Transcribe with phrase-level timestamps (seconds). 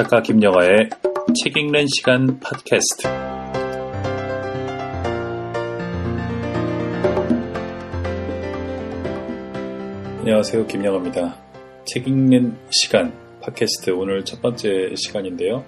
[0.00, 0.88] 작가 김영화의
[1.44, 3.06] 책 읽는 시간 팟캐스트.
[10.20, 10.66] 안녕하세요.
[10.68, 11.36] 김영화입니다.
[11.84, 15.66] 책 읽는 시간 팟캐스트 오늘 첫 번째 시간인데요.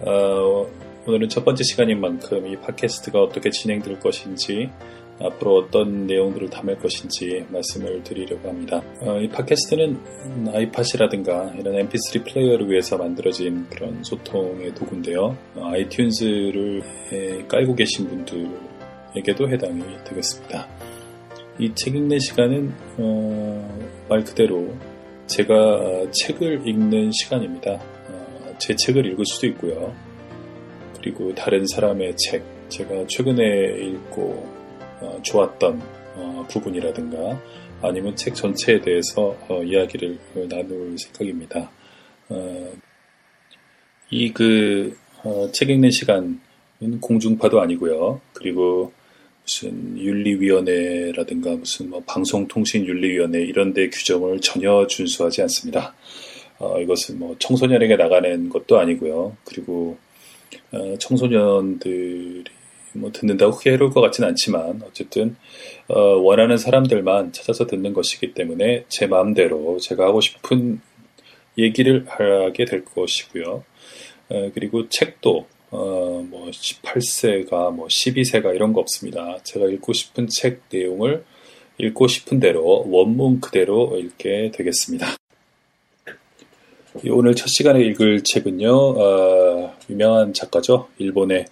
[0.00, 0.66] 어,
[1.06, 4.70] 오늘은 첫 번째 시간인 만큼 이 팟캐스트가 어떻게 진행될 것인지
[5.20, 8.82] 앞으로 어떤 내용들을 담을 것인지 말씀을 드리려고 합니다.
[9.00, 15.36] 어, 이 팟캐스트는 아이팟이라든가 이런 mp3 플레이어를 위해서 만들어진 그런 소통의 도구인데요.
[15.54, 20.68] 어, 아이튠즈를 깔고 계신 분들에게도 해당이 되겠습니다.
[21.58, 24.74] 이 책 읽는 시간은 어, 말 그대로
[25.26, 27.72] 제가 책을 읽는 시간입니다.
[27.72, 29.94] 어, 제 책을 읽을 수도 있고요.
[30.98, 34.55] 그리고 다른 사람의 책, 제가 최근에 읽고
[35.00, 35.82] 어, 좋았던
[36.16, 37.40] 어, 부분이라든가
[37.82, 41.70] 아니면 책 전체에 대해서 어, 이야기를 나눌 생각입니다.
[44.10, 46.40] 이 그책 읽는 시간은
[47.00, 48.20] 공중파도 아니고요.
[48.32, 48.92] 그리고
[49.42, 55.94] 무슨 윤리위원회라든가 무슨 뭐 방송통신윤리위원회 이런 데 규정을 전혀 준수하지 않습니다.
[56.58, 59.36] 어, 이것은 뭐 청소년에게 나가는 것도 아니고요.
[59.44, 59.98] 그리고
[60.72, 62.44] 어, 청소년들이
[63.00, 65.36] 뭐 듣는다고 크게 해로울 것 같지는 않지만 어쨌든
[65.88, 70.80] 어, 원하는 사람들만 찾아서 듣는 것이기 때문에 제 마음대로 제가 하고 싶은
[71.58, 73.64] 얘기를 하게 될 것이고요.
[74.28, 79.38] 어, 그리고 책도 어, 뭐 18세가 뭐 12세가 이런 거 없습니다.
[79.42, 81.24] 제가 읽고 싶은 책 내용을
[81.78, 85.16] 읽고 싶은 대로 원문 그대로 읽게 되겠습니다.
[87.10, 90.88] 오늘 첫 시간에 읽을 책은요, 어, 유명한 작가죠.
[90.96, 91.44] 일본의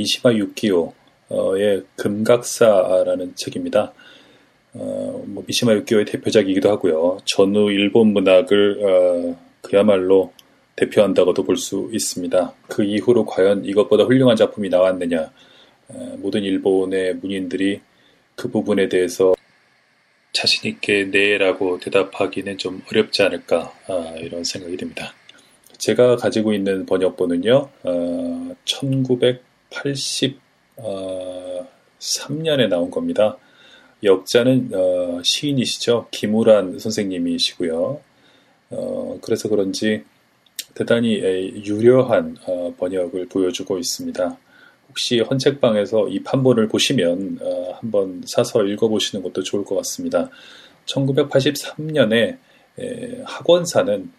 [0.00, 3.92] 미시마 유키오의 금각사라는 책입니다.
[4.72, 7.18] 어, 뭐 미시마 유키오의 대표작이기도 하고요.
[7.26, 10.32] 전후 일본 문학을 어, 그야말로
[10.76, 12.54] 대표한다고도 볼 수 있습니다.
[12.68, 15.30] 그 이후로 과연 이것보다 훌륭한 작품이 나왔느냐,
[15.88, 17.80] 어, 모든 일본의 문인들이
[18.36, 19.34] 그 부분에 대해서
[20.32, 25.12] 자신 있게 네라고 대답하기는 좀 어렵지 않을까, 아, 이런 생각이 듭니다.
[25.76, 33.38] 제가 가지고 있는 번역본은요, 어, 1900 83년에 나온 겁니다.
[34.02, 36.08] 역자는 어, 시인이시죠.
[36.10, 38.00] 김우란 선생님이시고요.
[38.70, 40.04] 어, 그래서 그런지
[40.74, 44.38] 대단히 유려한 어, 번역을 보여주고 있습니다.
[44.88, 50.30] 혹시 헌책방에서 이 판본을 보시면 어, 한번 사서 읽어보시는 것도 좋을 것 같습니다.
[50.86, 52.38] 1983년에
[53.24, 54.10] 학원사는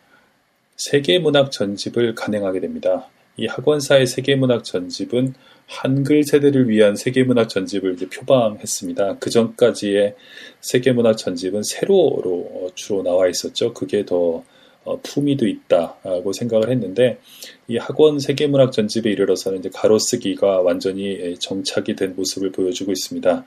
[0.78, 3.07] 세계문학 전집을 간행하게 됩니다.
[3.41, 5.34] 이 학원사의 세계문학 전집은
[5.66, 9.18] 한글 세대를 위한 세계문학 전집을 표방했습니다.
[9.19, 10.16] 그 전까지의
[10.59, 13.74] 세계문학 전집은 세로로 주로 나와 있었죠.
[13.74, 14.44] 그게 더
[14.84, 17.19] 어, 품위도 있다고 생각을 했는데
[17.68, 23.46] 이 학원 세계문학 전집에 이르러서는 이제 가로쓰기가 완전히 정착이 된 모습을 보여주고 있습니다.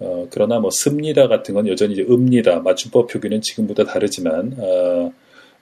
[0.00, 5.12] 어, 그러나 뭐 씁니다 같은 건 여전히 이제 읍니다 맞춤법 표기는 지금보다 다르지만 어,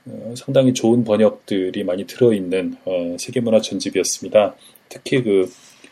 [0.06, 4.56] 어, 상당히 좋은 번역들이 많이 들어있는 어, 세계문화 전집이었습니다.
[4.88, 5.50] 특히 그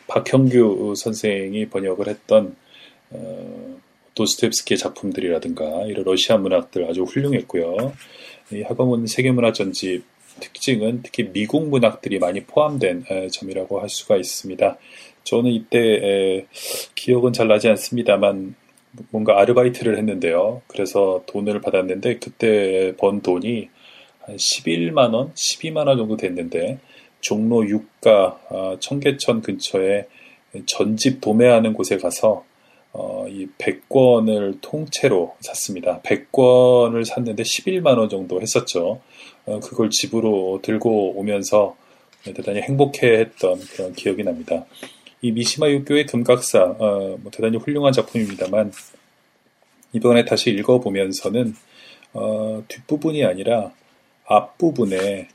[0.09, 2.57] 박형규 선생이 번역을 했던
[3.11, 3.81] 어,
[4.15, 7.93] 도스토옙스키의 작품들이라든가 이런 러시아 문학들 아주 훌륭했고요.
[8.53, 10.03] 이 학원문 세계문화 전집
[10.41, 14.79] 특징은 특히 미국 문학들이 많이 포함된 에, 점이라고 할 수가 있습니다.
[15.25, 16.47] 저는 이때 에,
[16.95, 18.55] 기억은 잘 나지 않습니다만
[19.11, 20.63] 뭔가 아르바이트를 했는데요.
[20.67, 23.80] 그래서 돈을 받았는데 그때 번 돈이 한
[24.37, 26.79] 11만 원, 12만 원 정도 됐는데
[27.21, 30.07] 종로 6가 어, 청계천 근처에
[30.67, 32.45] 전집 도매하는 곳에 가서
[32.93, 36.01] 어, 이 100권을 통째로 샀습니다.
[36.01, 39.01] 100권을 샀는데 11만 원 정도 했었죠.
[39.47, 41.77] 어, 그걸 집으로 들고 오면서
[42.25, 44.67] 대단히 행복해 했던 그런 기억이 납니다.
[45.23, 48.73] 이 미시마 유교의 금각사 어, 뭐 대단히 훌륭한 작품입니다만
[49.93, 51.55] 이번에 다시 읽어보면서는
[52.13, 53.73] 어, 뒷부분이 아니라
[54.31, 55.29] 앞부분에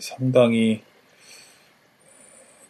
[0.00, 0.82] 상당히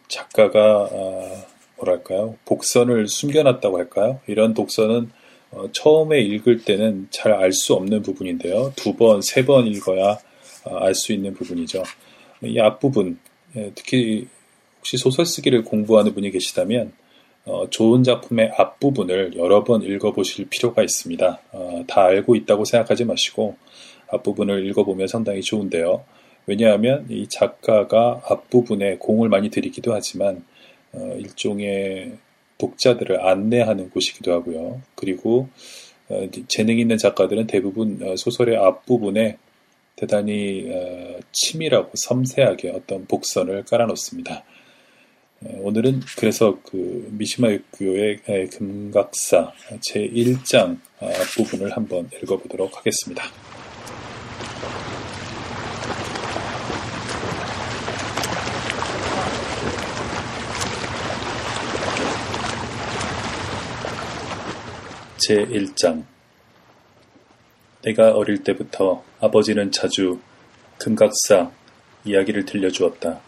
[0.07, 1.45] 작가가 아,
[1.77, 4.19] 뭐랄까요 복선을 숨겨놨다고 할까요?
[4.27, 5.11] 이런 독서는
[5.51, 8.71] 어, 처음에 읽을 때는 잘 알 수 없는 부분인데요.
[8.75, 10.17] 두 번, 세 번 읽어야
[10.65, 11.83] 아, 알수 있는 부분이죠.
[12.43, 13.19] 이 앞부분,
[13.75, 14.27] 특히
[14.77, 16.93] 혹시 소설 쓰기를 공부하는 분이 계시다면
[17.45, 21.41] 어, 좋은 작품의 앞부분을 여러 번 읽어보실 필요가 있습니다.
[21.51, 23.57] 어, 다 알고 있다고 생각하지 마시고
[24.11, 26.03] 앞부분을 읽어보면 상당히 좋은데요.
[26.45, 30.43] 왜냐하면 이 작가가 앞부분에 공을 많이 들이기도 하지만
[30.93, 32.13] 어, 일종의
[32.57, 34.81] 독자들을 안내하는 곳이기도 하고요.
[34.95, 35.49] 그리고
[36.09, 39.37] 어, 재능 있는 작가들은 대부분 어, 소설의 앞부분에
[39.95, 44.43] 대단히 어, 치밀하고 섬세하게 어떤 복선을 깔아놓습니다.
[45.41, 53.23] 오늘은 그래서 그 미시마 육교의 금각사 제1장 아, 부분을 한번 읽어보도록 하겠습니다.
[65.27, 66.03] 제1장
[67.83, 70.19] 내가 어릴 때부터 아버지는 자주
[70.77, 71.51] 금각사
[72.05, 73.19] 이야기를 들려주었다.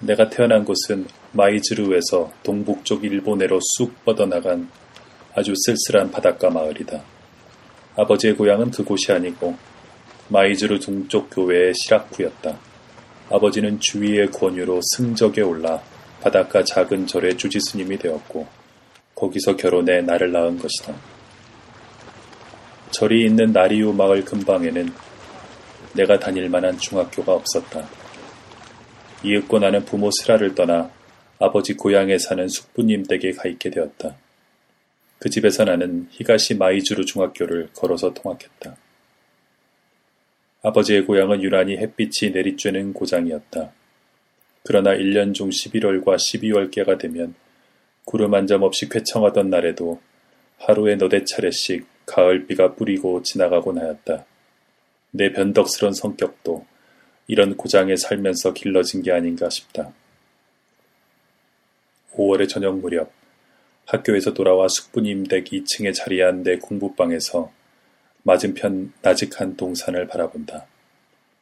[0.00, 4.68] 내가 태어난 곳은 마이즈루에서 동북쪽 일본해로 쑥 뻗어나간
[5.34, 7.02] 아주 쓸쓸한 바닷가 마을이다.
[7.96, 9.56] 아버지의 고향은 그곳이 아니고
[10.28, 12.58] 마이즈루 동쪽 교외의 시라쿠였다.
[13.30, 15.82] 아버지는 주위의 권유로 승적에 올라
[16.20, 18.46] 바닷가 작은 절의 주지스님이 되었고
[19.14, 21.13] 거기서 결혼해 나를 낳은 것이다.
[22.94, 24.88] 절이 있는 나리우 마을 근방에는
[25.94, 27.88] 내가 다닐 만한 중학교가 없었다.
[29.24, 30.92] 이윽고 나는 부모 스라를 떠나
[31.40, 34.16] 아버지 고향에 사는 숙부님 댁에 가 있게 되었다.
[35.18, 38.76] 그 집에서 나는 히가시 마이주루 중학교를 걸어서 통학했다.
[40.62, 43.72] 아버지의 고향은 유난히 햇빛이 내리쬐는 고장이었다.
[44.62, 47.34] 그러나 1년 중 11월과 12월께가 되면
[48.04, 50.00] 구름 한 점 없이 쾌청하던 날에도
[50.58, 54.24] 하루에 너댓 차례씩 가을비가 뿌리고 지나가곤 하였다.
[55.10, 56.64] 내 변덕스런 성격도
[57.26, 59.92] 이런 고장에 살면서 길러진 게 아닌가 싶다.
[62.12, 63.10] 5월의 저녁 무렵
[63.86, 67.50] 학교에서 돌아와 숙부님 댁 2층에 자리한 내 공부방에서
[68.22, 70.66] 맞은편 나직한 동산을 바라본다.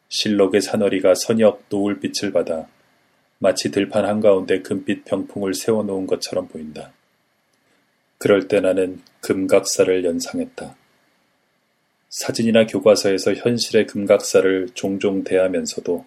[0.08, 2.66] 실록의 사너리가 선역 노을빛을 받아
[3.38, 6.92] 마치 들판 한가운데 금빛 병풍을 세워놓은 것처럼 보인다.
[8.22, 10.76] 그럴 때 나는 금각사를 연상했다.
[12.08, 16.04] 사진이나 교과서에서 현실의 금각사를 종종 대하면서도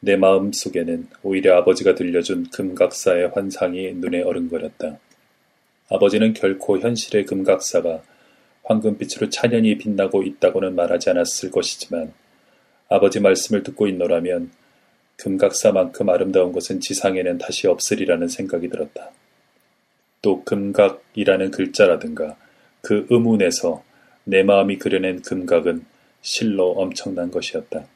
[0.00, 4.98] 내 마음 속에는 오히려 아버지가 들려준 금각사의 환상이 눈에 어른거렸다.
[5.90, 8.02] 아버지는 결코 현실의 금각사가
[8.62, 12.14] 황금빛으로 찬연히 빛나고 있다고는 말하지 않았을 것이지만
[12.88, 14.52] 아버지 말씀을 듣고 있노라면
[15.16, 19.10] 금각사만큼 아름다운 것은 지상에는 다시 없으리라는 생각이 들었다.
[20.22, 22.36] 또 금각이라는 글자라든가
[22.80, 23.84] 그 의문에서
[24.24, 25.84] 내 마음이 그려낸 금각은
[26.20, 27.86] 실로 엄청난 것이었다.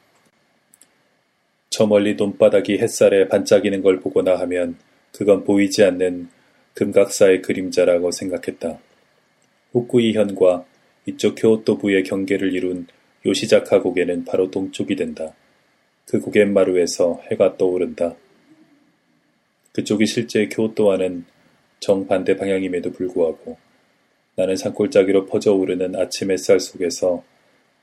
[1.71, 4.77] 저 멀리 논바닥이 햇살에 반짝이는 걸 보거나 하면
[5.13, 6.29] 그건 보이지 않는
[6.75, 8.79] 금각사의 그림자라고 생각했다.
[9.73, 10.65] 후쿠이현과
[11.07, 12.87] 이쪽 교토부의 경계를 이룬
[13.25, 15.33] 요시자카 고개는 바로 동쪽이 된다.
[16.07, 18.15] 그 고갯마루에서 해가 떠오른다.
[19.73, 21.25] 그쪽이 실제 교토와는
[21.87, 23.57] 정반대 방향임에도 불구하고
[24.35, 27.23] 나는 산골짜기로 퍼져오르는 아침 햇살 속에서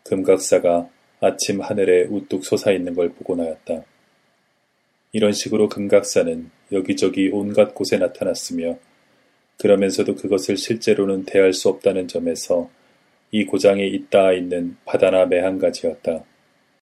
[0.04, 0.90] 금각사가
[1.22, 3.86] 아침 하늘에 우뚝 솟아있는 걸 보고 나였다.
[5.14, 8.78] 이런 식으로 금각사는 여기저기 온갖 곳에 나타났으며
[9.60, 12.70] 그러면서도 그것을 실제로는 대할 수 없다는 점에서
[13.32, 16.26] 이 고장에 있다 있는 바다나 매한 가지였다.